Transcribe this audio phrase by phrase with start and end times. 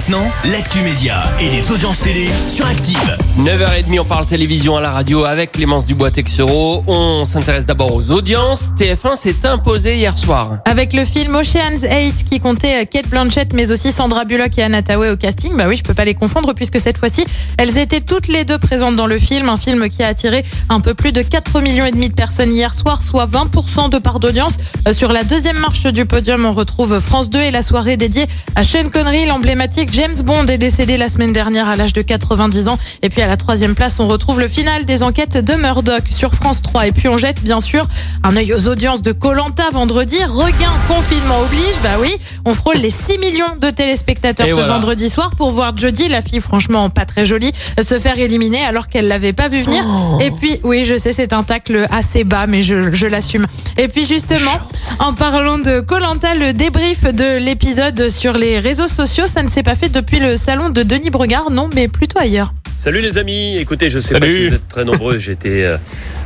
[0.00, 3.18] Maintenant, l'actu média et les audiences télé sur Active.
[3.40, 6.84] 9h30, on parle télévision à la radio avec Clémence Dubois-Texero.
[6.86, 8.70] On s'intéresse d'abord aux audiences.
[8.78, 10.60] TF1 s'est imposé hier soir.
[10.64, 14.80] Avec le film Ocean's 8 qui comptait Kate Blanchett mais aussi Sandra Bullock et Anna
[14.80, 15.54] Thaoué au casting.
[15.54, 17.26] Bah oui, je peux pas les confondre puisque cette fois-ci,
[17.58, 19.50] elles étaient toutes les deux présentes dans le film.
[19.50, 22.54] Un film qui a attiré un peu plus de 4 millions et demi de personnes
[22.54, 24.54] hier soir, soit 20% de part d'audience.
[24.88, 28.26] Euh, Sur la deuxième marche du podium, on retrouve France 2 et la soirée dédiée
[28.56, 32.68] à Sean Connery, l'emblématique James Bond est décédé la semaine dernière à l'âge de 90
[32.68, 32.78] ans.
[33.02, 36.34] Et puis à la troisième place, on retrouve le final des enquêtes de Murdoch sur
[36.34, 36.86] France 3.
[36.86, 37.86] Et puis on jette bien sûr
[38.22, 40.16] un œil aux audiences de Colanta vendredi.
[40.24, 41.74] Regain confinement oblige.
[41.82, 44.74] Bah oui, on frôle les 6 millions de téléspectateurs Et ce voilà.
[44.74, 47.52] vendredi soir pour voir Jodie, la fille franchement pas très jolie,
[47.82, 49.84] se faire éliminer alors qu'elle l'avait pas vu venir.
[50.20, 53.46] Et puis oui, je sais, c'est un tacle assez bas, mais je, je l'assume.
[53.76, 54.60] Et puis justement,
[55.00, 59.62] en parlant de Colanta, le débrief de l'épisode sur les réseaux sociaux, ça ne s'est
[59.64, 62.52] pas fait depuis le salon de Denis Bregard, non, mais plutôt ailleurs.
[62.78, 64.36] Salut les amis, écoutez, je sais pas Salut.
[64.36, 65.76] si vous êtes très nombreux, j'étais euh,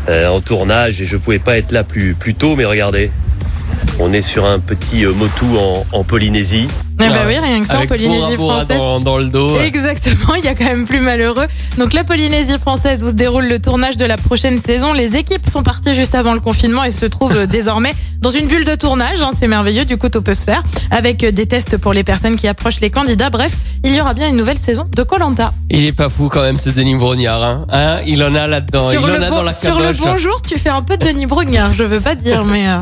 [0.09, 3.11] euh, en tournage et je pouvais pas être là plus, plus tôt, mais regardez,
[3.99, 6.69] on est sur un petit euh, motu en, en Polynésie.
[7.03, 8.77] Eh bah oui, rien que ça, en Polynésie française.
[8.79, 9.59] dans, dans le dos.
[9.59, 11.47] Exactement, il y a quand même plus malheureux.
[11.77, 14.93] Donc la Polynésie française où se déroule le tournage de la prochaine saison.
[14.93, 18.47] Les équipes sont parties juste avant le confinement et se trouvent euh, désormais dans une
[18.47, 19.21] bulle de tournage.
[19.23, 20.63] hein, C'est merveilleux, du coup tout peut se faire.
[20.93, 23.29] Avec euh, des tests pour les personnes qui approchent les candidats.
[23.31, 25.53] Bref, il y aura bien une nouvelle saison de Colanta.
[25.71, 27.43] Il est pas fou quand même, ce Denis Brognard.
[27.43, 27.67] Hein.
[27.73, 28.89] Hein il en a là-dedans.
[28.91, 30.97] Il Sur, en le, a bon- dans la sur le bonjour, tu fais un peu
[30.97, 32.69] de Denis Brognard, je veux pas dire, mais...
[32.69, 32.79] euh,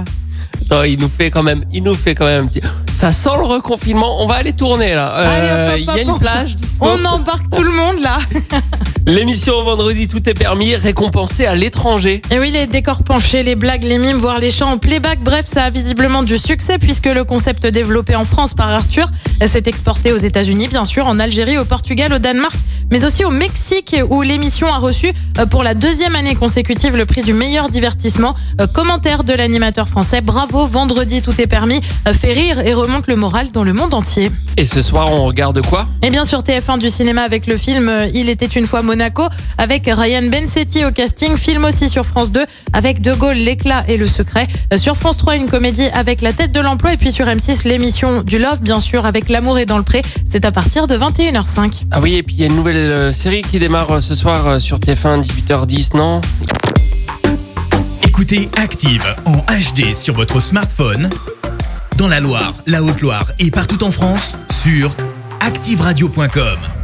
[0.64, 2.60] Attends, il nous fait quand même, il nous fait quand même un petit.
[2.92, 4.22] Ça sent le reconfinement.
[4.22, 5.68] On va aller tourner là.
[5.70, 6.56] Hop, Il y a une plage.
[6.56, 6.86] dispo.
[6.86, 8.18] On embarque tout le monde là
[9.06, 12.22] L'émission vendredi, tout est permis, récompensé à l'étranger.
[12.30, 15.46] Et oui, les décors penchés, les blagues, les mimes, voire les chants en playback, bref,
[15.46, 19.08] ça a visiblement du succès puisque le concept développé en France par Arthur
[19.44, 22.54] s'est exporté aux États-Unis, bien sûr, en Algérie, au Portugal, au Danemark,
[22.92, 27.06] mais aussi au Mexique où l'émission a reçu euh, pour la deuxième année consécutive le
[27.06, 28.34] prix du meilleur divertissement.
[28.60, 33.06] Euh, Commentaire de l'animateur français, bravo, vendredi, tout est permis, euh, fait rire et remonte
[33.06, 34.30] le moral dans le monde entier.
[34.58, 35.88] Et ce soir, on regarde quoi?
[36.02, 39.22] Et bien sûr TF1 du cinéma avec le film Il était une fois Monaco
[39.56, 42.44] avec Ryan Bensetti au casting, film aussi sur France 2
[42.74, 44.48] avec De Gaulle, l'éclat et le secret.
[44.76, 48.20] Sur France 3 une comédie avec la tête de l'emploi et puis sur M6 l'émission
[48.20, 50.02] du Love bien sûr avec L'amour est dans le pré.
[50.28, 51.84] C'est à partir de 21h05.
[51.90, 54.14] Ah oui, et puis il y a une nouvelle euh, série qui démarre euh, ce
[54.14, 56.20] soir euh, sur TF1, 18h10, non?
[58.02, 61.08] Écoutez Active en HD sur votre smartphone,
[61.96, 64.94] dans la Loire, la Haute-Loire et partout en France, sur
[65.40, 66.81] activeradio.com.